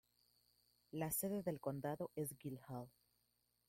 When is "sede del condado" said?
1.11-2.09